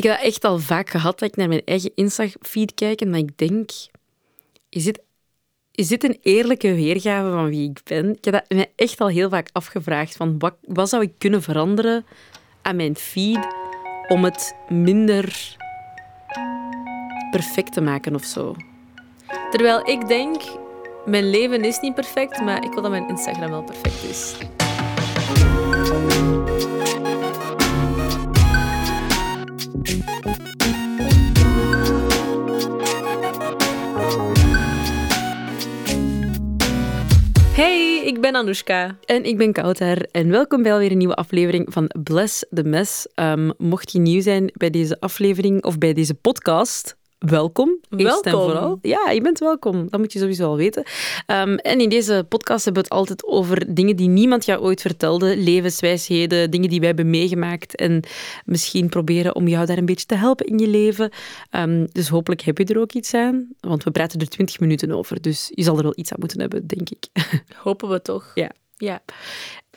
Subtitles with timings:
[0.00, 3.10] Ik heb dat echt al vaak gehad dat ik naar mijn eigen Insta-feed kijk en
[3.10, 3.70] dat ik denk,
[4.68, 5.00] is dit,
[5.72, 8.16] is dit een eerlijke weergave van wie ik ben?
[8.16, 11.42] Ik heb dat me echt al heel vaak afgevraagd, van wat, wat zou ik kunnen
[11.42, 12.06] veranderen
[12.62, 13.46] aan mijn feed
[14.08, 15.56] om het minder
[17.30, 18.54] perfect te maken of zo.
[19.50, 20.42] Terwijl ik denk,
[21.04, 24.34] mijn leven is niet perfect, maar ik wil dat mijn Instagram wel perfect is.
[37.52, 38.98] Hey, ik ben Anoushka.
[39.04, 43.06] En ik ben Kouter en welkom bij alweer een nieuwe aflevering van Bless the Mess.
[43.14, 47.68] Um, mocht je nieuw zijn bij deze aflevering of bij deze podcast, welkom.
[47.96, 48.50] Eerst en Welkom.
[48.50, 48.78] vooral.
[48.82, 49.86] Ja, je bent welkom.
[49.90, 50.82] Dat moet je sowieso al weten.
[51.26, 54.80] Um, en in deze podcast hebben we het altijd over dingen die niemand jou ooit
[54.80, 55.36] vertelde.
[55.36, 57.76] Levenswijsheden, dingen die wij hebben meegemaakt.
[57.76, 58.02] En
[58.44, 61.10] misschien proberen om jou daar een beetje te helpen in je leven.
[61.50, 63.48] Um, dus hopelijk heb je er ook iets aan.
[63.60, 65.20] Want we praten er twintig minuten over.
[65.20, 67.06] Dus je zal er wel iets aan moeten hebben, denk ik.
[67.64, 68.30] Hopen we toch.
[68.34, 68.50] Ja.
[68.76, 69.02] Ja.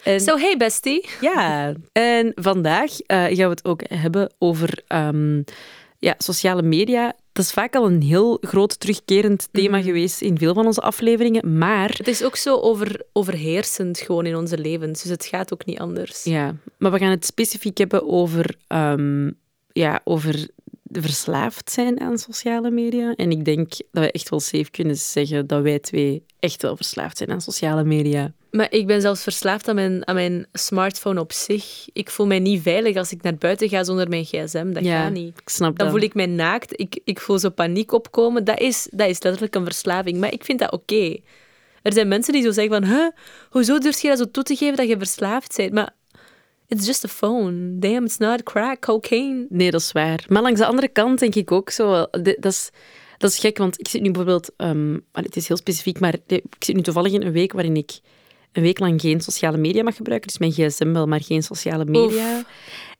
[0.03, 1.05] En- So, hey bestie.
[1.21, 5.41] Ja, en vandaag eh, gaan we het ook hebben over ehm,
[5.99, 7.13] ja, sociale media.
[7.33, 11.57] Dat is vaak al een heel groot terugkerend thema geweest in veel van onze afleveringen.
[11.57, 15.65] Maar, Het is ook zo over, overheersend gewoon in onze levens, dus het gaat ook
[15.65, 16.23] niet anders.
[16.23, 19.31] ja, maar we gaan het specifiek hebben over, ehm,
[19.71, 20.47] ja, over
[21.01, 23.13] verslaafd zijn aan sociale media.
[23.15, 26.75] En ik denk dat we echt wel safe kunnen zeggen dat wij twee echt wel
[26.75, 28.33] verslaafd zijn aan sociale media.
[28.51, 31.87] Maar ik ben zelfs verslaafd aan mijn, aan mijn smartphone op zich.
[31.93, 34.71] Ik voel mij niet veilig als ik naar buiten ga zonder mijn gsm.
[34.73, 35.39] Dat ja, gaat niet.
[35.39, 35.95] ik snap Dan dat.
[35.95, 36.79] voel ik mij naakt.
[36.79, 38.43] Ik, ik voel zo paniek opkomen.
[38.43, 40.17] Dat is, dat is letterlijk een verslaving.
[40.17, 41.17] Maar ik vind dat oké.
[41.81, 42.89] Er zijn mensen die zo zeggen van...
[42.89, 43.07] Huh,
[43.49, 45.73] hoezo durf je dat zo toe te geven dat je verslaafd bent?
[45.73, 45.93] Maar
[46.67, 47.79] it's just a phone.
[47.79, 49.45] Damn, it's not crack, cocaine.
[49.49, 50.25] Nee, dat is waar.
[50.27, 52.07] Maar langs de andere kant denk ik ook zo...
[52.11, 52.69] Dat is,
[53.17, 54.51] dat is gek, want ik zit nu bijvoorbeeld...
[54.57, 57.99] ehm, het is heel specifiek, maar ik zit nu toevallig in een week waarin ik
[58.51, 60.27] een week lang geen sociale media mag gebruiken.
[60.27, 62.43] Dus mijn gsm wel, maar geen sociale media.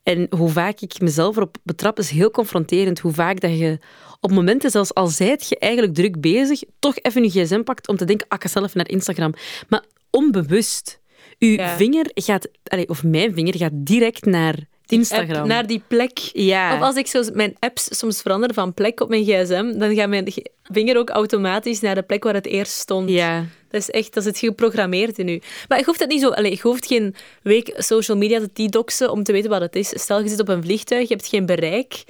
[0.03, 3.00] En hoe vaak ik mezelf erop betrap, is heel confronterend.
[3.00, 3.80] Hoe vaak dat je
[4.19, 7.97] op momenten, zelfs al zijt je eigenlijk druk bezig, toch even je gsm pakt om
[7.97, 9.34] te denken, ah, ik ga zelf naar Instagram.
[9.69, 11.00] Maar onbewust.
[11.44, 11.76] Uw Ja.
[11.76, 12.48] vinger gaat...
[12.64, 14.56] Allee, of mijn vinger gaat direct naar
[14.88, 15.36] Instagram.
[15.36, 16.18] App naar die plek.
[16.34, 16.76] Ja.
[16.76, 20.09] Of als ik zo mijn apps soms verander van plek op mijn gsm, dan gaat
[20.09, 20.34] mijn
[20.64, 23.09] vinger ook automatisch naar de plek waar het eerst stond.
[23.09, 23.46] Ja.
[23.70, 25.42] Dat is echt, dat zit geprogrammeerd in u.
[25.68, 29.12] Maar je hoeft het niet zo, allez, je hoeft geen week social media te detoxen
[29.12, 29.90] om te weten wat het is.
[29.90, 32.04] Stel, je zit op een vliegtuig, je hebt geen bereik.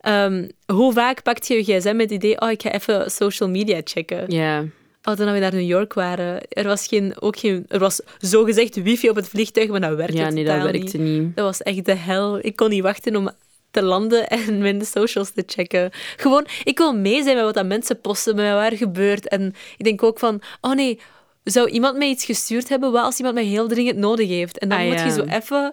[0.00, 3.48] Ehm, hoe vaak pakt je je gsm met het idee, oh, ik ga even social
[3.48, 4.24] media checken.
[4.30, 4.64] Ja.
[5.16, 9.08] Toen we naar New York waren, er was, geen, ook geen, er was zogezegd wifi
[9.10, 11.20] op het vliegtuig, maar dat werkte Ja, nee, dat werkte niet.
[11.20, 11.36] niet.
[11.36, 12.38] Dat was echt de hel.
[12.42, 13.30] Ik kon niet wachten om
[13.70, 15.90] te landen en mijn socials te checken.
[16.16, 19.28] Gewoon, ik wil mee zijn met wat dat mensen posten, met wat er gebeurt.
[19.28, 21.00] En ik denk ook van, oh nee,
[21.44, 22.92] zou iemand mij iets gestuurd hebben?
[22.92, 24.58] Wat als iemand mij heel dringend nodig heeft?
[24.58, 25.04] En dan Ah, moet ja.
[25.04, 25.72] je zo even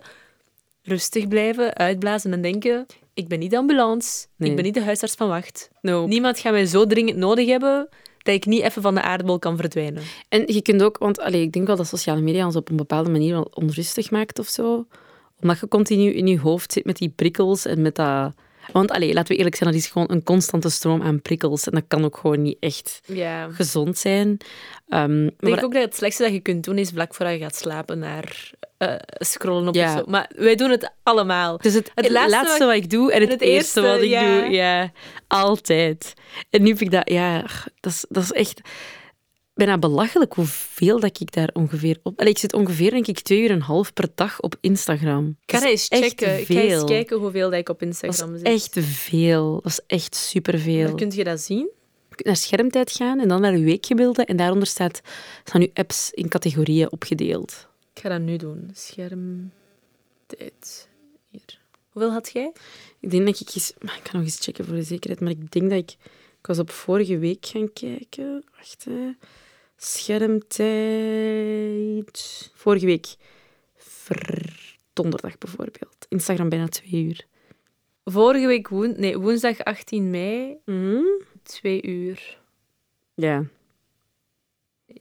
[0.84, 4.50] rustig blijven, uitblazen en denken, ik ben niet de ambulance, Nee.
[4.50, 5.70] ik ben niet de huisarts van wacht.
[5.82, 6.08] No.
[6.08, 7.88] Niemand gaat mij zo dringend nodig hebben
[8.26, 10.04] dat ik niet even van de aardbol kan verdwijnen.
[10.30, 12.76] En je kunt ook, want allee, ik denk wel dat sociale media ons op een
[12.76, 14.88] bepaalde manier wel onrustig maakt of zo.
[15.42, 18.34] Omdat je continu in je hoofd zit met die prikkels en met dat...
[18.72, 21.66] Want allee, laten we eerlijk zijn, dat is gewoon een constante stroom aan prikkels.
[21.66, 23.50] En dat kan ook gewoon niet echt Ja.
[23.52, 24.38] gezond zijn.
[24.90, 27.36] Ehm, Ik maar- denk ook dat het slechtste dat je kunt doen is vlak voordat
[27.36, 29.98] je gaat slapen naar eh, scrollen op Ja.
[29.98, 30.04] zo.
[30.08, 31.54] Maar wij doen het allemaal.
[31.56, 33.82] Het is het, Het laatste laatste, wat- wat ik doe en het, het eerste, eerste,
[33.82, 34.40] wat ik ja.
[34.42, 34.50] doe.
[34.50, 34.92] Ja,
[35.28, 36.14] altijd.
[36.50, 37.10] En nu heb ik dat...
[37.10, 37.42] Ja,
[37.80, 38.62] dat is, dat is echt
[39.56, 42.20] bijna belachelijk hoeveel dat ik daar ongeveer op...
[42.20, 45.38] Allee, ik zit ongeveer, denk ik, twee uur en een half per dag op Instagram.
[45.46, 46.40] Ik ga eens checken.
[46.40, 48.48] Ik ga eens kijken hoeveel dat ik op Dat Instagram is zit.
[48.48, 49.54] echt veel.
[49.62, 50.86] Dat is echt superveel.
[50.86, 51.70] Waar kun je dat zien?
[52.10, 54.26] Je kunt naar schermtijd gaan en dan naar uw weekgebeelden.
[54.26, 55.02] En daaronder staat,
[55.44, 57.68] staan uw apps in categorieën opgedeeld.
[57.94, 58.70] Ik ga dat nu doen.
[58.74, 60.88] Schermtijd.
[61.30, 61.60] Hier.
[61.90, 62.52] Hoeveel had jij?
[63.00, 63.74] Ik denk dat ik eens...
[63.80, 65.22] maar Ik kan nog eens checken voor de zekerheid.
[65.22, 65.92] Maar ik denk dat ik...
[66.40, 68.44] Ik was op vorige week gaan kijken.
[68.58, 69.12] Wacht, hè.
[69.78, 72.52] Schermtijd...
[72.54, 73.16] Vorige week.
[73.76, 74.54] Ver...
[74.94, 76.06] Donderdag bijvoorbeeld.
[76.10, 77.26] Instagram bijna twee uur.
[78.04, 78.94] Vorige week woen...
[78.98, 80.58] nee, woensdag 18 mei,
[81.44, 82.40] twee uur.
[83.14, 83.44] Ja,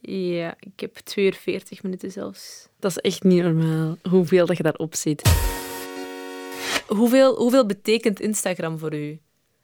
[0.01, 2.67] Ja, ik heb 2 uur 40 minuten zelfs.
[2.79, 3.97] dat is echt niet normaal.
[4.09, 5.21] Hoeveel dat je daarop zit.
[6.87, 9.19] Hoeveel, hoeveel betekent Instagram voor u?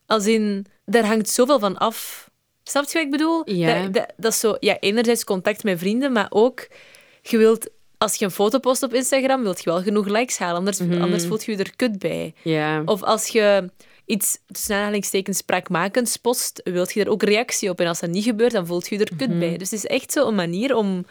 [0.05, 2.30] Als in, daar hangt zoveel van af.
[2.63, 3.41] Snap je wat ik bedoel?
[3.49, 3.81] Ja.
[3.83, 6.67] Dat, dat, dat is zo, ja, enerzijds contact met vrienden, maar ook,
[7.21, 10.57] je wilt, als je een foto post op Instagram, wilt je wel genoeg likes halen,
[10.57, 11.01] anders, Mhm.
[11.01, 12.33] anders voelt je je er kut bij.
[12.43, 12.81] Ja.
[12.85, 13.69] Of als je
[14.05, 17.79] iets, tussen aanhalingstekens, spraakmakends post, wilt je er ook reactie op.
[17.79, 19.57] En als dat niet gebeurt, dan voelt je je er kut bij.
[19.57, 21.05] Dus het is echt zo een manier om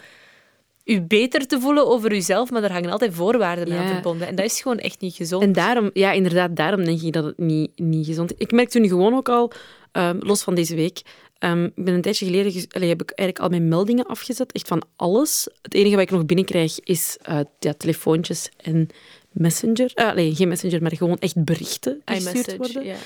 [0.85, 3.93] je beter te voelen over jezelf, maar er hangen altijd voorwaarden aan Ja.
[3.93, 4.27] verbonden.
[4.29, 5.43] En dat is gewoon echt niet gezond.
[5.43, 8.39] En daarom, ja, inderdaad, daarom denk ik dat het niet, niet gezond is.
[8.39, 9.53] Ik merkte nu gewoon ook al,
[9.93, 11.01] ehm, los van deze week,
[11.41, 14.69] ehm, ik ben een tijdje geleden, allee, heb ik eigenlijk al mijn meldingen afgezet, echt
[14.69, 15.49] van alles.
[15.63, 18.89] Het enige wat ik nog binnenkrijg is eh, ja, telefoontjes en
[19.31, 19.91] messenger.
[19.95, 22.97] Ah, nee, geen messenger, maar gewoon echt berichten die gestuurd worden.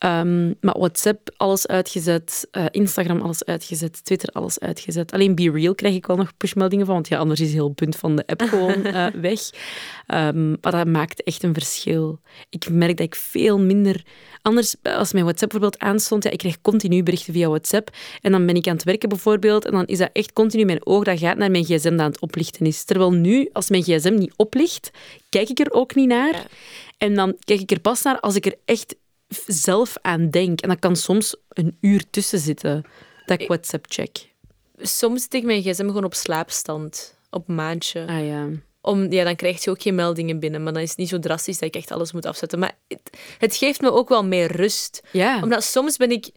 [0.00, 2.48] Ehm, maar WhatsApp, alles uitgezet.
[2.50, 4.04] eh, Instagram, alles uitgezet.
[4.04, 5.12] Twitter, alles uitgezet.
[5.12, 7.96] Alleen Be Real krijg ik wel nog pushmeldingen van, want ja, anders is heel punt
[7.96, 9.40] van de app gewoon eh, weg.
[10.06, 12.20] Ehm, maar dat maakt echt een verschil.
[12.48, 14.02] Ik merk dat ik veel minder...
[14.42, 17.90] Anders, als mijn WhatsApp bijvoorbeeld aanstond, ja, ik krijg continu berichten via WhatsApp.
[18.20, 20.86] En dan ben ik aan het werken bijvoorbeeld, en dan is dat echt continu mijn
[20.86, 22.84] oog dat gaat naar mijn gsm dat aan het oplichten is.
[22.84, 24.90] Terwijl nu, als mijn gsm niet oplicht,
[25.28, 26.32] kijk ik er ook niet naar.
[26.32, 26.46] Ja.
[26.98, 28.94] En dan kijk ik er pas naar als ik er echt
[29.46, 30.60] zelf aan denk.
[30.60, 32.84] En dat kan soms een uur tussen zitten
[33.26, 34.28] dat ik WhatsApp check.
[34.76, 38.06] Soms zet ik mijn gsm gewoon op slaapstand, op maandje.
[38.06, 38.48] Ah ja.
[38.80, 41.18] Om, ja, dan krijg je ook geen meldingen binnen, maar dan is het niet zo
[41.18, 42.58] drastisch dat ik echt alles moet afzetten.
[42.58, 45.02] Maar het, het geeft me ook wel meer rust.
[45.12, 45.42] Ja.
[45.42, 46.30] Omdat soms ben ik,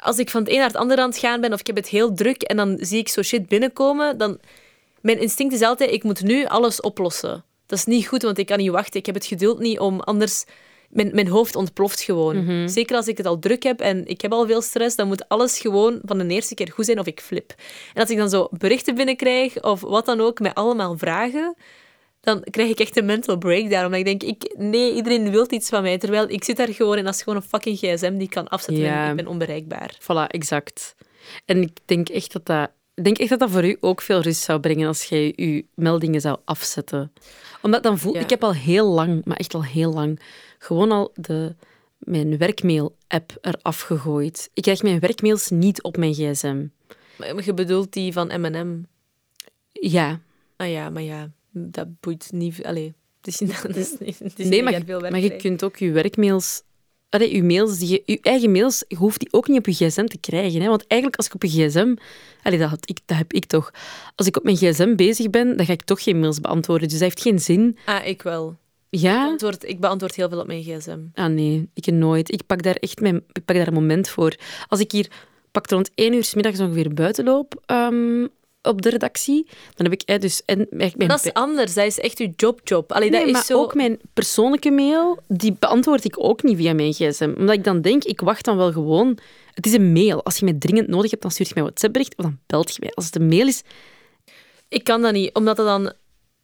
[0.00, 1.76] als ik van het een naar het andere aan het gaan ben, of ik heb
[1.76, 4.40] het heel druk en dan zie ik zo shit binnenkomen, dan...
[5.00, 7.44] Mijn instinct is altijd, ik moet nu alles oplossen.
[7.66, 9.00] Dat is niet goed, want ik kan niet wachten.
[9.00, 10.44] Ik heb het geduld niet om anders...
[10.90, 12.68] Mijn, mijn hoofd ontploft gewoon.
[12.68, 15.28] Zeker als ik het al druk heb en ik heb al veel stress, dan moet
[15.28, 17.54] alles gewoon van de eerste keer goed zijn of ik flip.
[17.94, 21.54] En als ik dan zo berichten binnenkrijg of wat dan ook, met allemaal vragen,
[22.20, 23.84] dan krijg ik echt een mental breakdown.
[23.84, 25.98] Omdat ik denk, ik, nee, iedereen wil iets van mij.
[25.98, 28.48] Terwijl ik zit daar gewoon en dat is gewoon een fucking gsm die ik kan
[28.48, 29.04] afzetten Ja.
[29.04, 29.98] en ik ben onbereikbaar.
[30.02, 30.94] Voilà, exact.
[31.44, 32.70] En ik denk echt dat dat...
[32.94, 35.64] Ik denk echt dat dat voor u ook veel rust zou brengen als jij je
[35.74, 37.12] meldingen zou afzetten.
[37.62, 38.20] Omdat dan voel Ja.
[38.20, 40.20] ik heb al heel lang, maar echt al heel lang,
[40.62, 41.54] gewoon al de,
[41.98, 44.50] mijn werkmail-app eraf gegooid.
[44.54, 46.66] Ik krijg mijn werkmails niet op mijn gsm.
[47.18, 48.82] Maar je bedoelt die van M&M.
[49.72, 50.20] Ja,
[50.60, 52.64] Ah ja, maar ja, dat boeit niet...
[52.64, 55.64] Allee, het is, niet- het is nee, niet maar, je veel werk maar je kunt
[55.64, 56.62] ook je werkmails...
[57.08, 59.72] Allee, je, mails die je, je eigen mails, je hoeft die ook niet op je
[59.72, 60.60] gsm te krijgen.
[60.60, 60.68] Hè?
[60.68, 61.94] Want eigenlijk, als ik op je gsm...
[62.42, 63.70] Allee, dat, had ik, dat heb ik toch.
[64.14, 66.88] Als ik op mijn gsm bezig ben, dan ga ik toch geen mails beantwoorden.
[66.88, 67.78] Dus dat heeft geen zin.
[67.84, 68.56] Ah, ik wel.
[68.90, 69.24] Ja?
[69.26, 70.98] Antwoord, ik beantwoord heel veel op mijn gsm.
[71.14, 72.32] Ah nee, ik nooit.
[72.32, 74.34] Ik pak daar echt mijn, ik pak daar een moment voor.
[74.68, 75.10] Als ik hier
[75.50, 78.26] pak rond één uur 's middags ongeveer buiten loop ehm,
[78.62, 80.42] op de redactie, dan heb ik eh, dus...
[80.44, 81.74] En, mijn, mijn- Dat is anders.
[81.74, 82.92] Dat is echt je job-job.
[82.92, 83.60] Allee, Nee, dat is maar zo...
[83.60, 87.34] ook mijn persoonlijke mail, die beantwoord ik ook niet via mijn gsm.
[87.38, 89.18] Omdat ik dan denk, ik wacht dan wel gewoon...
[89.54, 90.24] Het is een mail.
[90.24, 92.70] Als je mij dringend nodig hebt, dan stuur je mij een WhatsApp-bericht of dan belt
[92.74, 92.92] je mij.
[92.94, 93.62] Als het een mail is...
[94.68, 95.92] Ik kan dat niet, omdat dat dan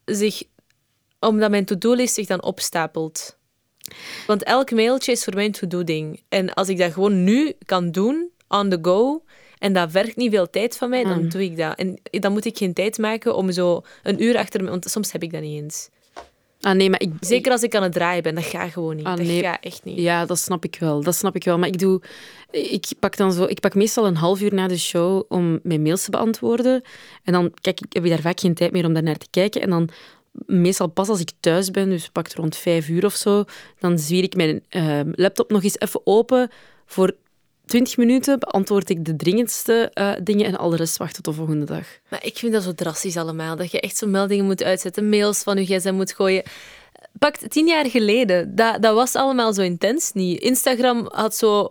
[0.05, 0.43] zich...
[1.21, 3.37] Omdat mijn to-do-list zich dan opstapelt.
[4.27, 6.23] Want elk mailtje is voor mij een to-do-ding.
[6.29, 9.25] En als ik dat gewoon nu kan doen, on the go,
[9.59, 11.29] en dat vergt niet veel tijd van mij, dan Mm.
[11.29, 11.79] doe ik dat.
[11.79, 14.71] En dan moet ik geen tijd maken om zo een uur achter me...
[14.71, 15.89] Want soms heb ik dat niet eens.
[16.61, 17.13] Ah nee, maar ik...
[17.21, 19.05] Zeker als ik aan het draaien ben, dat gaat gewoon niet.
[19.05, 19.43] Ah, dat nee.
[19.43, 19.99] gaat echt niet.
[19.99, 21.03] Ja, dat snap ik wel.
[21.03, 21.59] Dat snap ik wel.
[21.59, 22.01] Maar ik doe...
[22.51, 25.83] Ik pak, dan zo, ik pak meestal een half uur na de show om mijn
[25.83, 26.83] mails te beantwoorden.
[27.25, 29.27] En dan kijk ik, heb ik daar vaak geen tijd meer om daar naar te
[29.31, 29.61] kijken.
[29.61, 29.89] En dan
[30.47, 33.45] meestal pas als ik thuis ben, dus pak het rond vijf uur of zo,
[33.79, 36.51] dan zwier ik mijn eh, laptop nog eens even open.
[36.87, 37.15] Voor
[37.65, 41.33] twintig minuten beantwoord ik de dringendste eh, dingen en al de rest wacht tot de
[41.33, 41.87] volgende dag.
[42.09, 43.57] Maar ik vind dat zo drastisch allemaal.
[43.57, 46.43] Dat je echt zo meldingen moet uitzetten, mails van je gsm moet gooien.
[47.19, 50.41] Pakt tien jaar geleden, dat, dat was allemaal zo intens niet.
[50.41, 51.69] Instagram had zo...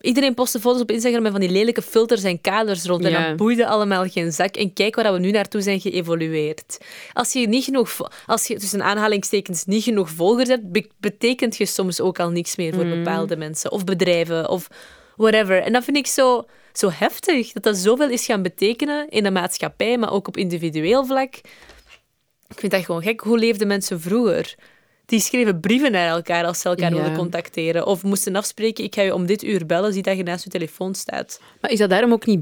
[0.00, 3.04] Iedereen postte foto's op Instagram met van die lelijke filters en kaders rond.
[3.04, 3.28] En Ja.
[3.28, 4.56] dat boeide allemaal geen zak.
[4.56, 6.78] En kijk waar we nu naartoe zijn geëvolueerd.
[7.12, 7.96] Als je niet genoeg...
[8.26, 12.56] Als je tussen aanhalingstekens niet genoeg volgers hebt, be- betekent je soms ook al niks
[12.56, 13.72] meer voor bepaalde mensen.
[13.72, 14.68] Of bedrijven, of
[15.16, 15.62] whatever.
[15.62, 17.52] En dat vind ik zo, zo heftig.
[17.52, 21.34] Dat dat zoveel is gaan betekenen in de maatschappij, maar ook op individueel vlak.
[22.48, 23.20] Ik vind dat gewoon gek.
[23.20, 24.54] Hoe leefden mensen vroeger?
[25.06, 26.96] Die schreven brieven naar elkaar als ze elkaar Ja.
[26.96, 27.86] wilden contacteren.
[27.86, 30.50] Of moesten afspreken, ik ga je om dit uur bellen, zie dat je naast je
[30.50, 31.40] telefoon staat.
[31.60, 32.40] Maar is dat daarom ook niet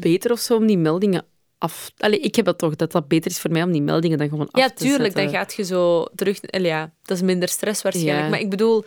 [0.00, 1.24] beter of zo om die meldingen
[1.58, 1.90] af...
[1.98, 4.28] Allee, ik heb dat toch, dat dat beter is voor mij om die meldingen dan
[4.28, 5.22] gewoon af Ja, te tuurlijk, zetten.
[5.24, 6.38] dan gaat je zo terug...
[6.40, 8.22] Ja, dat is minder stress waarschijnlijk.
[8.24, 8.28] Ja.
[8.30, 8.84] Maar ik bedoel,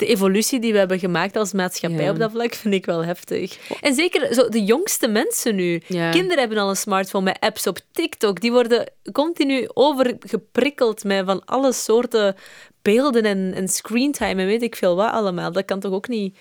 [0.00, 2.10] de evolutie die we hebben gemaakt als maatschappij Ja.
[2.10, 3.58] op dat vlak vind ik wel heftig.
[3.80, 5.82] En zeker zo de jongste mensen nu.
[5.86, 6.10] Ja.
[6.10, 8.40] Kinderen hebben al een smartphone met apps op TikTok.
[8.40, 12.36] Die worden continu overgeprikkeld met van alle soorten
[12.82, 15.52] beelden en, en screentime en weet ik veel wat allemaal.
[15.52, 16.36] Dat kan toch ook niet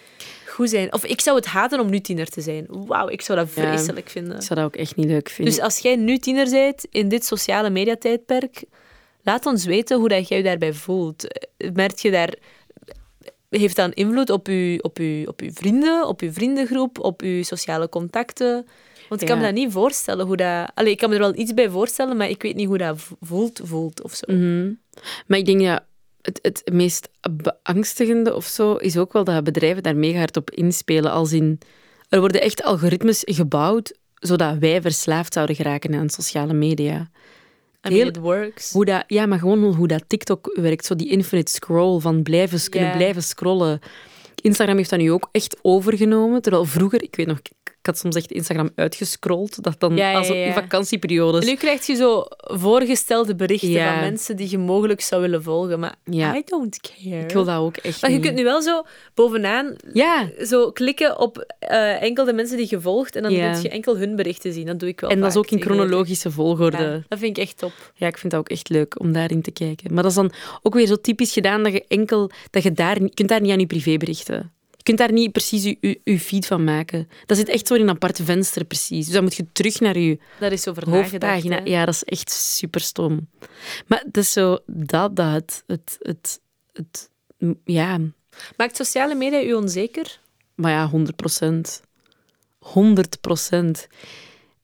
[0.48, 0.94] goed zijn?
[0.94, 2.66] Of ik zou het haten om nu tiener te zijn.
[2.70, 3.62] Wauw, ik zou dat Ja.
[3.62, 4.36] vreselijk vinden.
[4.36, 5.54] Ik zou dat ook echt niet leuk vinden.
[5.54, 8.63] Dus als jij nu tiener bent in dit sociale mediatijdperk,
[9.24, 11.28] laat ons weten hoe dat jij je daarbij voelt.
[11.74, 12.34] Merk je daar
[13.50, 17.22] heeft dat een invloed op uw, op, uw, op uw vrienden, op uw vriendengroep, op
[17.22, 18.68] uw sociale contacten?
[19.10, 20.72] Want ik kan me dat niet voorstellen hoe dat...
[20.74, 23.08] Allee, ik kan me er wel iets bij voorstellen, maar ik weet niet hoe dat
[23.22, 24.34] voelt, voelt of zo.
[24.34, 24.72] Mhm.
[25.27, 25.86] Maar ik denk ja,
[26.22, 30.51] het, het meest beangstigende of zo is ook wel dat bedrijven daar mega hard op
[30.51, 31.12] inspelen.
[31.12, 31.60] Als in,
[32.10, 37.10] er worden echt algoritmes gebouwd zodat wij verslaafd zouden geraken aan sociale media.
[37.88, 38.71] I mean, it works.
[38.71, 40.86] Hoe dat, ja, maar gewoon hoe dat TikTok werkt.
[40.86, 43.79] Zo die infinite scroll van blijven, kunnen blijven scrollen.
[44.41, 46.41] Instagram heeft dat nu ook echt overgenomen.
[46.41, 47.39] Terwijl vroeger, ik weet nog,
[47.79, 49.63] ik had soms echt Instagram uitgescrolld.
[49.63, 50.33] Dat dan Ja, ja, als ja.
[50.33, 51.45] in vakantieperiodes.
[51.45, 55.95] Nu krijg je zo voorgestelde berichten van mensen die je mogelijk zou willen volgen, maar.
[56.12, 57.24] I don't care.
[57.24, 58.25] Ik wil dat ook echt Maar je niet.
[58.25, 58.83] kunt nu wel zo
[59.13, 63.62] bovenaan Ja, zo klikken op eh, enkel de mensen die je volgt en dan kun
[63.62, 64.65] je enkel hun berichten zien.
[64.65, 67.03] Dat doe ik wel en dat is ook in chronologische volgorde.
[67.07, 67.91] Dat vind ik echt top.
[67.95, 69.93] Ja, ik vind dat ook echt leuk om daarin te kijken.
[69.93, 70.31] Maar dat is dan
[70.62, 73.51] ook weer zo typisch gedaan dat je enkel dat je daar je kunt daar niet
[73.51, 74.51] aan je privéberichten.
[74.89, 77.10] Je kunt daar niet precies je, je, je feed van maken.
[77.25, 79.05] Dat zit echt zo in een apart venster precies.
[79.05, 81.55] Dus dan moet je terug naar je Daar is over hoofdpagina.
[81.55, 81.63] hè.
[81.63, 83.29] Ja, dat is echt super stom.
[83.88, 86.39] Maar het is zo dat, dat het, het, het,
[86.74, 87.10] het,
[87.63, 88.00] ja,
[88.58, 90.19] Maakt sociale media u onzeker?
[90.55, 91.81] maar ja, 100 procent.
[92.60, 93.88] 100 procent.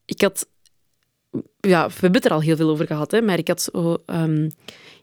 [0.06, 0.48] Ik had...
[1.60, 4.04] Ja, we hebben het er al heel veel over gehad, hè, maar ik had zo...
[4.06, 4.50] ehm,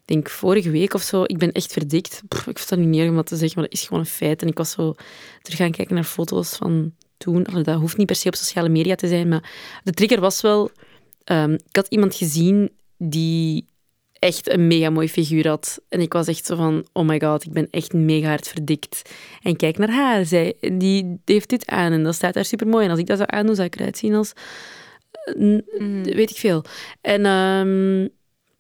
[0.05, 2.23] denk vorige week of zo, ik ben echt verdikt.
[2.29, 4.09] Pff, ik vind dat niet neer om dat te zeggen, maar dat is gewoon een
[4.09, 4.43] feit.
[4.43, 4.95] En ik was zo
[5.43, 7.47] terug gaan kijken naar foto's van toen.
[7.47, 9.51] Allee, dat hoeft niet per se op sociale media te zijn, maar
[9.85, 10.71] de trigger was wel...
[11.25, 13.67] ehm, ik had iemand gezien die
[14.13, 15.81] echt een mega mooi figuur had.
[15.89, 19.11] En ik was echt zo van, oh my god, ik ben echt mega hard verdikt.
[19.43, 22.85] En kijk naar haar, zij, die heeft dit aan en dat staat daar super mooi.
[22.85, 24.33] En als ik dat zou aandoen, zou ik eruit zien als,
[25.13, 25.35] eh,
[25.79, 26.03] Mhm.
[26.03, 26.65] weet ik veel.
[27.01, 28.09] En ehm,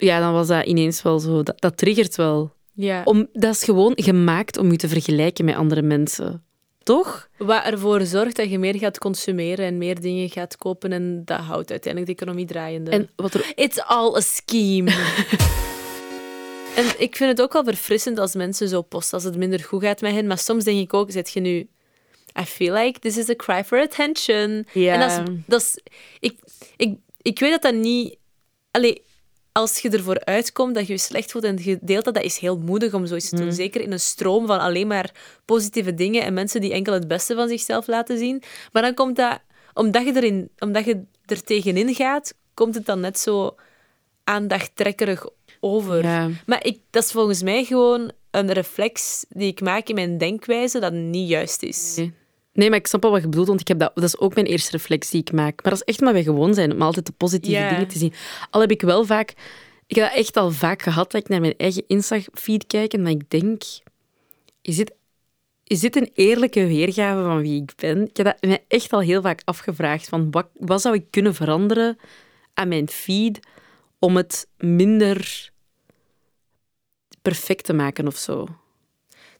[0.03, 2.53] ja, dan was dat ineens wel zo, dat, dat triggert wel.
[2.75, 3.03] Ja.
[3.05, 6.45] Om, dat is gewoon gemaakt om je te vergelijken met andere mensen.
[6.83, 7.29] Toch?
[7.39, 11.39] Wat ervoor zorgt dat je meer gaat consumeren en meer dingen gaat kopen en dat
[11.39, 12.91] houdt uiteindelijk de economie draaiende.
[12.91, 14.91] En wat er It's all a scheme.
[16.79, 19.83] en ik vind het ook wel verfrissend als mensen zo posten als het minder goed
[19.83, 20.27] gaat met hen.
[20.27, 21.69] Maar soms denk ik ook, zit je nu...
[22.41, 24.67] I feel like this is a cry for attention.
[24.73, 24.93] Ja.
[24.93, 25.35] En dat is...
[25.47, 25.79] Dat is
[26.21, 26.39] ik,
[26.77, 28.17] ik, ik weet dat dat niet...
[28.71, 29.03] Allee,
[29.53, 32.39] als je ervoor uitkomt dat je je slecht voelt en je deelt dat, dat is
[32.39, 33.53] heel moedig om zoiets te doen.
[33.53, 35.11] Zeker in een stroom van alleen maar
[35.45, 38.43] positieve dingen en mensen die enkel het beste van zichzelf laten zien.
[38.73, 39.41] Maar dan komt dat...
[39.75, 43.55] Omdat je, erin, omdat je er tegenin gaat, komt het dan net zo
[44.25, 45.27] aandachttrekkerig
[45.61, 46.03] over.
[46.03, 46.31] Ja.
[46.47, 50.79] Maar ik, dat is volgens mij gewoon een reflex die ik maak in mijn denkwijze
[50.79, 51.95] dat niet juist is.
[51.97, 52.13] Nee.
[52.53, 54.35] Nee, maar ik snap wel wat je bedoelt, want ik heb dat, dat is ook
[54.35, 55.63] mijn eerste reflex die ik maak.
[55.63, 58.13] Maar dat is echt omdat wij gewoon zijn, om altijd de positieve dingen te zien.
[58.51, 59.35] Al heb ik wel vaak...
[59.87, 63.05] Ik heb dat echt al vaak gehad, dat ik naar mijn eigen Insta-feed kijk en
[63.05, 63.63] dat ik denk...
[64.63, 64.93] Is dit,
[65.65, 68.09] is dit een eerlijke weergave van wie ik ben?
[68.09, 70.09] Ik heb dat mij echt al heel vaak afgevraagd.
[70.09, 71.99] Van wat, wat zou ik kunnen veranderen
[72.55, 73.39] aan mijn feed
[73.99, 75.51] om het minder
[77.23, 78.47] perfect te maken of zo?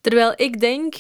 [0.01, 0.95] Terwijl ik denk,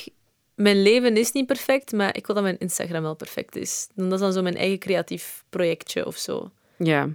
[0.63, 3.89] mijn leven is niet perfect, maar ik wil dat mijn Instagram wel perfect is.
[3.95, 6.51] Dat is dan zo mijn eigen creatief projectje of zo.
[6.79, 7.09] Ja,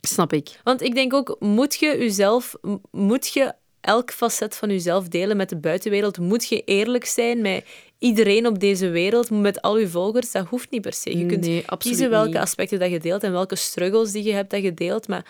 [0.00, 0.60] snap ik.
[0.64, 2.54] Want ik denk ook, moet je jezelf,
[2.90, 6.18] moet je elk facet van jezelf delen met de buitenwereld?
[6.18, 7.64] Moet je eerlijk zijn met
[7.98, 10.32] iedereen op deze wereld, met al je volgers?
[10.32, 11.18] Dat hoeft niet per se.
[11.18, 12.36] Je kunt Nee, kiezen welke niet.
[12.36, 15.08] aspecten dat je deelt en welke struggles die je hebt dat je deelt.
[15.08, 15.24] Maar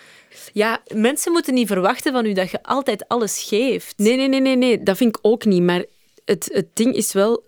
[0.53, 3.99] Ja, mensen moeten niet verwachten van u dat je altijd alles geeft.
[3.99, 5.63] Nee, nee, nee, nee, nee, dat vind ik ook niet.
[5.63, 5.85] Maar
[6.29, 7.47] het, het ding is wel,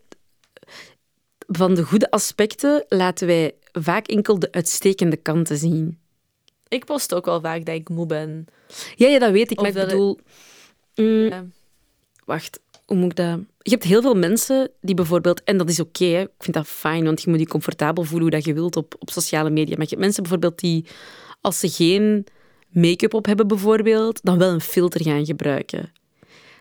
[1.46, 5.99] van de goede aspecten laten wij vaak enkel de uitstekende kanten zien.
[6.68, 8.46] Ik post ook wel vaak dat ik moe ben.
[8.96, 10.18] Ja, ja dat weet ik, Of maar ik dat het- bedoel...
[10.94, 11.44] Mm, Ja.
[12.25, 13.38] Wacht, hoe moet ik dat...
[13.62, 15.42] Je hebt heel veel mensen die bijvoorbeeld...
[15.44, 18.30] En dat is oké, ik vind dat fijn, want je moet je comfortabel voelen hoe
[18.37, 19.72] dat je wilt op, op sociale media.
[19.75, 20.87] Maar je hebt mensen bijvoorbeeld die,
[21.40, 22.26] als ze geen
[22.68, 25.92] make-up op hebben bijvoorbeeld, dan wel een filter gaan gebruiken.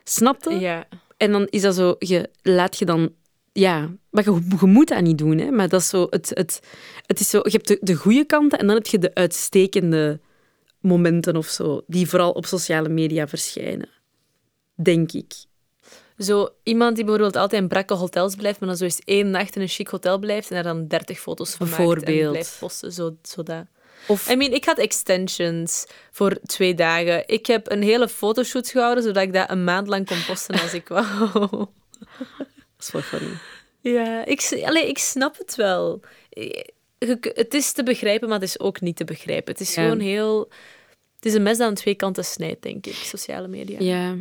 [0.04, 0.60] Snap je?
[0.60, 0.88] Ja.
[1.20, 3.14] En dan is dat zo, je laat je dan,
[3.52, 5.52] ja, maar je, je moet dat niet doen, hè?
[5.52, 6.62] Maar dat is zo, het, het,
[7.06, 10.20] het is zo, je hebt de, de goede kanten en dan heb je de uitstekende
[10.80, 13.90] momenten of zo, die vooral op sociale media verschijnen.
[14.76, 15.34] Denk ik.
[16.18, 19.56] Zo iemand die bijvoorbeeld altijd in brakke hotels blijft, maar dan zo eens één nacht
[19.56, 22.92] in een chic hotel blijft en er dan 30 foto's van maakt en blijft posten.
[22.92, 23.66] Zo, zo dat.
[24.08, 27.28] Of, I mean, ik had extensions voor twee dagen.
[27.28, 30.74] Ik heb een hele fotoshoot gehouden, zodat ik dat een maand lang kon posten als
[30.74, 31.06] ik wou.
[31.40, 31.68] dat
[32.80, 33.32] is wel funny.
[33.82, 36.00] Ja, ik, allee, ik snap het wel.
[37.20, 39.52] Het is te begrijpen, maar het is ook niet te begrijpen.
[39.54, 39.82] Het is Ja.
[39.84, 40.50] gewoon heel...
[41.16, 43.78] Het is een mes dat aan twee kanten snijdt, denk ik, sociale media.
[43.80, 44.16] Ja.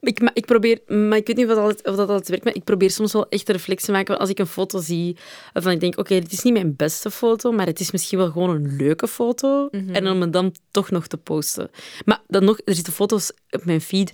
[0.00, 2.54] Ik, ik probeer, maar ik weet niet of dat, altijd, of dat altijd werkt, maar
[2.54, 5.16] ik probeer soms wel echt een reflex te maken als ik een foto zie
[5.52, 8.30] waarvan ik denk, oké, dit is niet mijn beste foto, maar het is misschien wel
[8.30, 9.68] gewoon een leuke foto.
[9.68, 11.70] En om het dan toch nog te posten.
[12.04, 14.12] Maar dan nog, er zitten foto's op mijn feed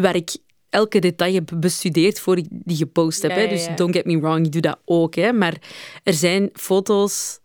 [0.00, 0.36] waar ik
[0.74, 3.30] elke detail heb bestudeerd voor ik die gepost heb.
[3.30, 3.42] Ja, hè.
[3.42, 3.74] ja, Dus ja.
[3.74, 5.14] don't get me wrong, ik doe dat ook.
[5.14, 5.32] Hè.
[5.32, 5.56] Maar
[6.02, 7.42] er zijn foto's...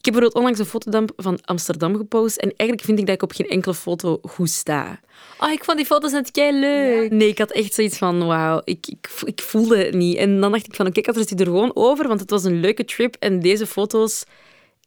[0.00, 3.22] Ik heb bijvoorbeeld onlangs een fotodamp van Amsterdam gepost en eigenlijk vind ik dat ik
[3.22, 5.00] op geen enkele foto goed sta.
[5.38, 7.10] Oh, ik vond die foto's net kei leuk.
[7.10, 10.16] Nee, ik had echt zoiets van, wauw, ik, ik, ik voelde het niet.
[10.16, 12.60] En dan dacht ik van, oké, ik had er gewoon over, want het was een
[12.60, 14.24] leuke trip en deze foto's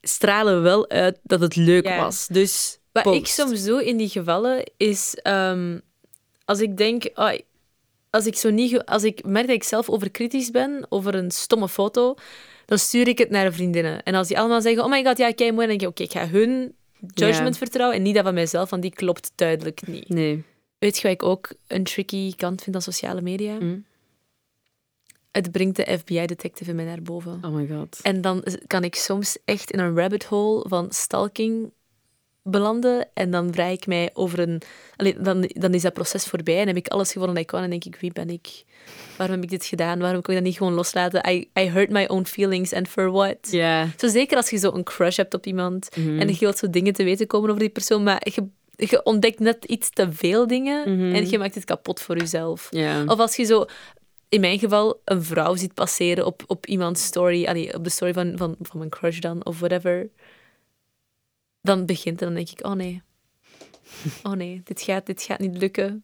[0.01, 1.97] stralen wel uit dat het leuk Ja.
[2.03, 2.27] was.
[2.27, 3.17] Dus Wat post.
[3.19, 5.79] ik soms doe in die gevallen is, ehm,
[6.45, 7.31] als ik denk, oh,
[8.09, 11.69] als ik zo niet, als ik merk dat ik zelf overkritisch ben over een stomme
[11.69, 12.15] foto,
[12.65, 14.03] dan stuur ik het naar vriendinnen.
[14.03, 16.03] En als die allemaal zeggen, oh my god, ja, kei mooi, dan denk ik, oké,
[16.03, 16.75] ik ga hun
[17.13, 17.59] judgment Ja.
[17.59, 20.09] vertrouwen en niet dat van mijzelf, want die klopt duidelijk niet.
[20.09, 20.43] Nee.
[20.77, 23.57] Weet je wat ik ook een tricky kant vind aan sociale media?
[23.59, 23.85] Mm.
[25.31, 27.39] Het brengt de FBI-detective in mij naar boven.
[27.41, 27.99] Oh my god.
[28.01, 31.71] En dan kan ik soms echt in een rabbit hole van stalking
[32.43, 33.07] belanden.
[33.13, 34.61] En dan vraag ik mij over een...
[34.95, 37.63] Allee, dan, dan is dat proces voorbij en heb ik alles gewonnen dat ik kan.
[37.63, 38.63] En denk ik, wie ben ik?
[39.17, 39.99] Waarom heb ik dit gedaan?
[39.99, 41.29] Waarom kon ik dat niet gewoon loslaten?
[41.29, 43.37] I, I hurt my own feelings and for what?
[43.41, 43.87] Ja.
[43.97, 46.19] Zo zeker als je zo een crush hebt op iemand Mhm.
[46.19, 49.39] en je wilt zo dingen te weten komen over die persoon, maar je, je ontdekt
[49.39, 51.15] net iets te veel dingen Mhm.
[51.15, 52.69] en je maakt het kapot voor jezelf.
[53.07, 53.65] Of als je zo,
[54.29, 58.13] in mijn geval, een vrouw ziet passeren op, op iemands story, allee, op de story
[58.13, 60.09] van, van, van mijn crush dan, of whatever,
[61.63, 63.01] dan begint het, dan denk ik, oh nee.
[64.23, 66.03] Oh nee, dit gaat, dit gaat niet lukken.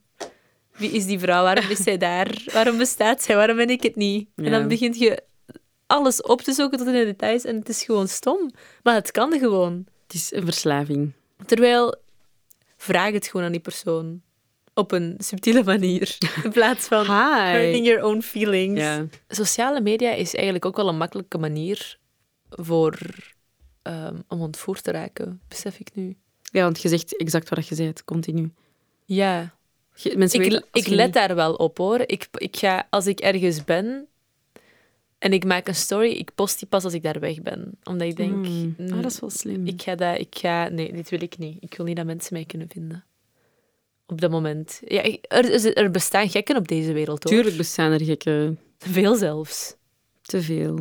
[0.72, 1.44] Wie is die vrouw?
[1.44, 2.44] Waarom is zij daar?
[2.54, 3.36] Waarom bestaat zij?
[3.36, 4.30] Waarom ben ik het niet?
[4.36, 5.24] En dan begint je
[5.88, 8.51] alles op te zoeken tot in de details en het is gewoon stom.
[8.84, 9.86] Maar het kan gewoon.
[10.04, 11.12] Het is een verslaving.
[11.46, 11.96] Terwijl,
[12.78, 14.22] vraag het gewoon aan die persoon.
[14.74, 16.18] Op een subtiele manier.
[16.44, 18.80] In plaats van hurting your own feelings.
[18.80, 19.06] Ja.
[19.28, 21.98] Sociale media is eigenlijk ook wel een makkelijke manier
[22.50, 22.98] voor,
[23.90, 26.16] ehm, om ontvoerd te raken, besef ik nu.
[26.52, 28.52] ja, want je zegt exact wat je zei, continu.
[29.06, 29.54] Ja,
[29.96, 32.00] Je- Mensen ik, weten, ik let niet- daar wel op hoor.
[32.06, 34.08] Ik, ik ga, als ik ergens ben
[35.18, 37.78] en ik maak een story, ik post die pas als ik daar weg ben.
[37.84, 38.75] Omdat ik denk, Hmm.
[38.78, 39.68] mm, Ah, dat is wel slim.
[39.68, 41.58] ik ga dat, ik ga, nee, dit wil ik niet.
[41.60, 43.04] Ik wil niet dat mensen mij kunnen vinden.
[44.08, 44.82] Op dat moment.
[44.86, 47.34] Ja, er, er bestaan gekken op deze wereld hoor.
[47.34, 48.60] Tuurlijk bestaan er gekken.
[48.78, 49.75] Veel zelfs.
[50.22, 50.80] Te veel.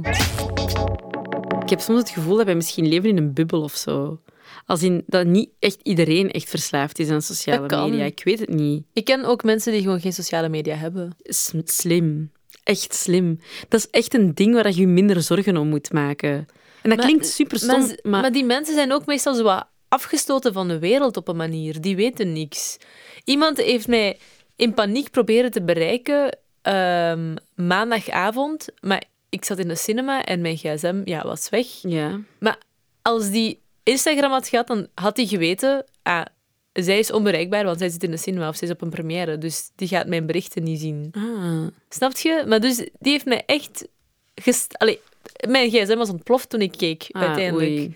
[1.68, 4.20] Ik heb soms het gevoel dat wij misschien leven in een bubbel of zo.
[4.66, 8.04] Als in dat niet echt iedereen echt verslaafd is aan sociale media.
[8.04, 8.84] Ik weet het niet.
[8.92, 11.16] Ik ken ook mensen die gewoon geen sociale media hebben.
[11.22, 12.32] S- Slim.
[12.64, 13.40] Echt slim.
[13.68, 16.30] Dat is echt een ding waar je je minder zorgen om moet maken.
[16.30, 16.46] En
[16.90, 19.66] dat Maar- klinkt super stom, Maar, maar, maar die mensen zijn ook meestal zo wat
[19.88, 21.80] afgestoten van de wereld op een manier.
[21.80, 22.76] Die weten niks.
[23.24, 24.18] Iemand heeft mij
[24.56, 30.56] in paniek proberen te bereiken ehm, maandagavond, maar ik zat in de cinema en mijn
[30.56, 31.66] gsm ja, was weg.
[31.82, 32.20] ja.
[32.38, 32.58] Maar
[33.02, 35.84] als die Instagram had gehad, dan had hij geweten...
[36.02, 36.24] Ah,
[36.72, 39.38] zij is onbereikbaar, want zij zit in de cinema of zij is op een première.
[39.38, 41.08] Dus die gaat mijn berichten niet zien.
[41.12, 41.66] Ah.
[41.88, 42.44] Snap je?
[42.46, 43.88] Maar dus, die heeft mij echt...
[44.34, 44.78] Gest...
[44.78, 45.00] Allee,
[45.48, 47.70] mijn gsm was ontploft toen ik keek, Ah, uiteindelijk.
[47.70, 47.94] oei.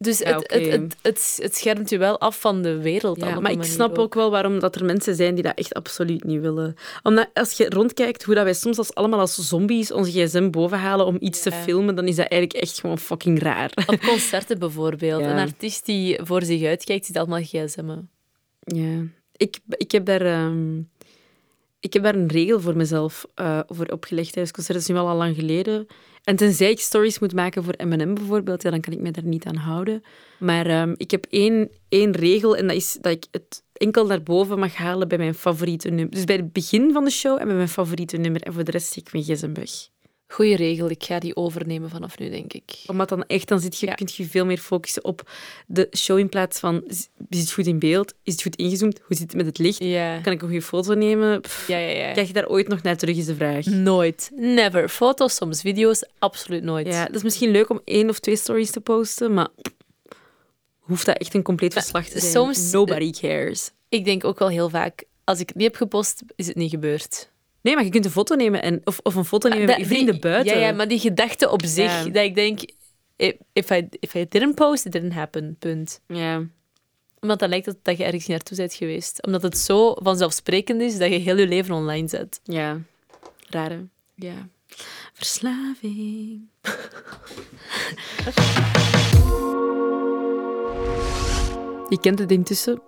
[0.00, 3.16] Dus Ja, het, het, het, het, het schermt je wel af van de wereld.
[3.16, 6.24] Ja, maar ik snap ook wel waarom dat er mensen zijn die dat echt absoluut
[6.24, 6.74] niet willen.
[7.02, 11.06] Omdat als je rondkijkt hoe dat wij soms als, allemaal als zombies onze gsm bovenhalen
[11.06, 13.72] om iets te filmen, dan is dat eigenlijk echt gewoon fucking raar.
[13.86, 15.22] Op concerten bijvoorbeeld.
[15.22, 18.10] Een artiest die voor zich uitkijkt, ziet allemaal gsm'en.
[18.60, 19.02] Ja.
[19.36, 20.80] Ik, ik, heb daar, ehm,
[21.80, 24.74] ik heb daar een regel voor mezelf eh, voor opgelegd tijdens concert.
[24.74, 25.86] Dat is nu wel al lang geleden.
[26.24, 29.44] En tenzij ik stories moet maken voor M&M bijvoorbeeld, dan kan ik me daar niet
[29.44, 30.02] aan houden.
[30.38, 34.22] Maar ehm, ik heb één, één regel en dat is dat ik het enkel naar
[34.22, 36.10] boven mag halen bij mijn favoriete nummer.
[36.10, 38.42] Dus bij het begin van de show en bij mijn favoriete nummer.
[38.42, 39.52] En voor de rest steek ik mijn gsm.
[40.30, 42.64] Goeie regel, ik ga die overnemen vanaf nu, denk ik.
[42.86, 43.94] Omdat dan echt, dan zit je, Ja.
[43.94, 45.30] kun je veel meer focussen op
[45.66, 46.84] de show in plaats van,
[47.28, 48.14] is het goed in beeld?
[48.22, 48.98] Is het goed ingezoomd?
[49.06, 49.78] Hoe zit het met het licht?
[49.84, 50.20] Ja.
[50.20, 51.40] Kan ik een goede foto nemen?
[51.40, 52.12] Pff, Ja, ja, ja.
[52.12, 53.64] Krijg je daar ooit nog naar terug, is de vraag.
[53.64, 54.30] Nooit.
[54.34, 54.88] Never.
[54.88, 56.86] Foto's, soms video's, absoluut nooit.
[56.86, 59.48] Ja, dat is misschien leuk om één of twee stories te posten, maar
[60.78, 62.32] hoeft dat echt een compleet verslag te zijn?
[62.32, 63.70] soms- Nobody cares.
[63.88, 66.70] Ik denk ook wel heel vaak, als ik het niet heb gepost, is het niet
[66.70, 67.30] gebeurd.
[67.68, 69.86] Nee, maar je kunt een foto nemen en, of, of een foto nemen Dat- met
[69.86, 70.58] je vrienden die- buiten.
[70.58, 72.04] Ja, ja, maar die gedachte op zich, Ja.
[72.04, 72.60] dat ik denk,
[73.52, 76.00] if I, if I didn't post, it didn't happen, punt.
[76.06, 76.42] Ja.
[77.20, 79.26] Omdat dan lijkt het dat je ergens naartoe bent geweest.
[79.26, 82.40] Omdat het zo vanzelfsprekend is dat je heel je leven online zet.
[82.44, 82.80] ja.
[83.50, 83.80] Raar, hè?
[84.14, 84.48] Ja.
[85.12, 86.48] Verslaving.
[91.88, 92.82] Je kent het intussen.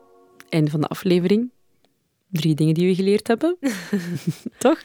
[0.49, 1.51] Einde van de aflevering.
[2.31, 3.57] Drie dingen die we geleerd hebben.
[4.59, 4.83] Toch?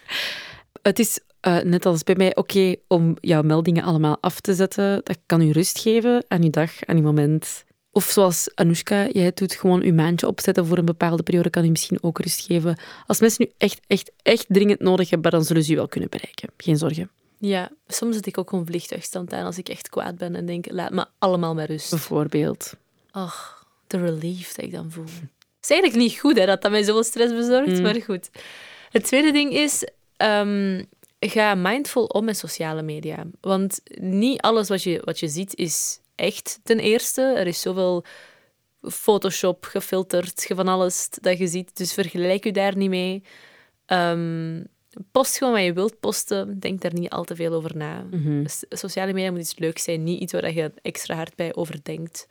[0.82, 5.02] Het is uh, net als bij mij oké om jouw meldingen allemaal af te zetten.
[5.04, 7.64] Dat kan u rust geven aan uw dag, aan uw moment.
[7.92, 11.70] Of zoals Anoushka, jij doet gewoon uw maandje opzetten voor een bepaalde periode, kan u
[11.70, 12.78] misschien ook rust geven.
[13.06, 16.10] Als mensen nu echt, echt, echt dringend nodig hebben, dan zullen ze u wel kunnen
[16.10, 16.50] bereiken.
[16.58, 17.10] Geen zorgen.
[17.40, 20.72] Ja, soms zet ik ook een vliegtuigstand aan als ik echt kwaad ben en denk,
[20.72, 21.90] laat me allemaal met rust.
[21.90, 22.74] Bijvoorbeeld.
[23.12, 25.06] Ach, de relief dat ik dan voel.
[25.66, 27.82] Het is eigenlijk niet goed hè, dat dat mij zoveel stress bezorgt, mm.
[27.82, 28.30] maar goed.
[28.90, 30.84] Het tweede ding is, ehm,
[31.20, 33.26] ga mindful om met sociale media.
[33.42, 37.22] Want niet alles wat je, wat je ziet is echt ten eerste.
[37.22, 38.04] Er is zoveel
[38.82, 41.78] Photoshop gefilterd, van alles dat je ziet.
[41.78, 43.24] Dus vergelijk je daar niet mee.
[43.88, 44.68] Um,
[45.12, 46.60] post gewoon wat je wilt posten.
[46.60, 48.06] Denk daar niet al te veel over na.
[48.12, 48.46] Mhm.
[48.70, 52.28] Sociale media moet iets leuks zijn, niet iets waar je extra hard bij overdenkt.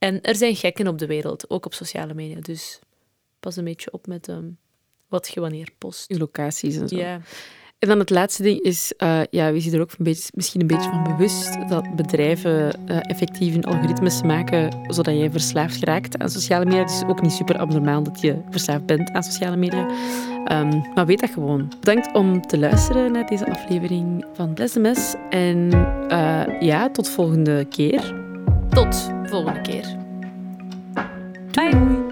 [0.00, 2.40] En er zijn gekken op de wereld, ook op sociale media.
[2.40, 2.78] Dus
[3.40, 4.58] pas een beetje op met um,
[5.08, 6.04] wat je wanneer post.
[6.08, 6.96] Je locaties en zo.
[6.96, 7.20] Ja.
[7.78, 10.60] En dan het laatste ding is, uh, ja, we zien er ook een beetje, misschien
[10.60, 16.18] een beetje van bewust dat bedrijven uh, effectief een algoritmes maken zodat jij verslaafd geraakt
[16.18, 16.80] aan sociale media.
[16.80, 19.88] Het is ook niet super abnormaal dat je verslaafd bent aan sociale media.
[20.52, 21.72] Um, maar weet dat gewoon.
[21.80, 25.56] Bedankt om te luisteren naar deze aflevering van Bless the En
[26.10, 28.14] uh, ja, tot volgende keer.
[28.70, 29.96] Tot volgende keer.
[31.52, 32.09] Bye.